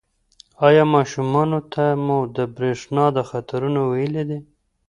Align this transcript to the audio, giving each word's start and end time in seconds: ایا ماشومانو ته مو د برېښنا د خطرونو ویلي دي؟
ایا 0.67 0.83
ماشومانو 0.95 1.59
ته 1.73 1.85
مو 2.05 2.17
د 2.35 2.37
برېښنا 2.55 3.05
د 3.15 3.17
خطرونو 3.29 3.81
ویلي 3.91 4.23
دي؟ 4.29 4.39